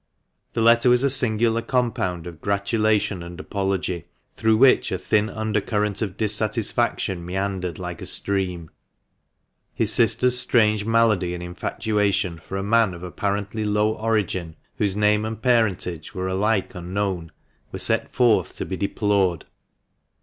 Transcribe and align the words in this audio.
The 0.53 0.63
letter 0.63 0.89
was 0.89 1.03
a 1.03 1.11
singular 1.11 1.59
AUGUSTA 1.61 1.69
DRESSING. 1.69 1.91
39$ 1.91 1.93
THE 1.93 2.01
MANCHESTER 2.01 2.01
MAN. 2.01 2.09
compound 2.09 2.27
of 2.27 2.41
gratulation 2.41 3.21
and 3.23 3.39
apology, 3.39 4.05
through 4.33 4.57
which 4.57 4.91
a 4.91 4.97
thin 4.97 5.29
undercurrent 5.29 6.01
of 6.01 6.17
dissatisfaction 6.17 7.23
meandered 7.23 7.77
like 7.77 8.01
a 8.01 8.07
stream. 8.07 8.71
His 9.75 9.93
sister's 9.93 10.39
strange 10.39 10.85
malady 10.85 11.35
and 11.35 11.43
infatuation 11.43 12.39
for 12.39 12.57
a 12.57 12.63
man 12.63 12.95
of 12.95 13.03
apparently 13.03 13.63
low 13.63 13.93
origin, 13.93 14.55
whose 14.77 14.95
name 14.95 15.23
and 15.23 15.39
parentage 15.39 16.15
were 16.15 16.27
alike 16.27 16.73
unknown, 16.73 17.31
were 17.71 17.77
set 17.77 18.11
forth 18.11 18.57
to 18.57 18.65
be 18.65 18.75
deplored. 18.75 19.45